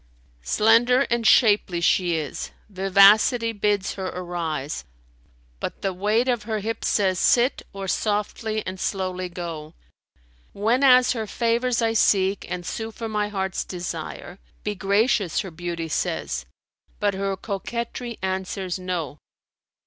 Slender 0.41 1.01
and 1.11 1.27
shapely 1.27 1.79
she 1.79 2.15
is; 2.15 2.49
vivacity 2.69 3.51
bids 3.51 3.93
her 3.93 4.07
arise, 4.07 4.83
* 5.21 5.59
But 5.59 5.83
the 5.83 5.93
weight 5.93 6.27
of 6.27 6.41
her 6.41 6.57
hips 6.57 6.87
says, 6.87 7.19
'Sit, 7.19 7.61
or 7.71 7.87
softly 7.87 8.65
and 8.65 8.79
slowly 8.79 9.29
go.' 9.29 9.75
Whenas 10.55 11.11
her 11.11 11.27
favours 11.27 11.83
I 11.83 11.93
seek 11.93 12.47
and 12.49 12.65
sue 12.65 12.89
for 12.89 13.07
my 13.07 13.27
heart's 13.29 13.63
desire, 13.63 14.39
* 14.49 14.63
'Be 14.63 14.73
gracious,' 14.73 15.41
her 15.41 15.51
beauty 15.51 15.87
says; 15.87 16.47
but 16.99 17.13
her 17.13 17.37
coquetry 17.37 18.17
answers, 18.23 18.79
'No.' 18.79 19.19